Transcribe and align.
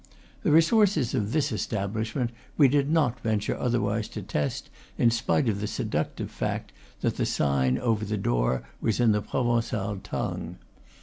The 0.41 0.49
resources 0.51 1.13
of 1.13 1.31
this 1.31 1.51
establishment 1.51 2.31
we 2.57 2.67
did 2.67 2.89
not 2.89 3.19
venture 3.19 3.55
otherwise 3.55 4.07
to 4.07 4.23
test, 4.23 4.71
in 4.97 5.11
spite 5.11 5.47
of 5.47 5.61
the 5.61 5.67
seductive 5.67 6.31
fact 6.31 6.73
that 7.01 7.17
the 7.17 7.25
sign 7.27 7.77
over 7.77 8.03
the 8.03 8.17
door 8.17 8.63
was 8.81 8.99
in 8.99 9.11
the 9.11 9.21
Provencal 9.21 9.97
tongue. 9.99 10.57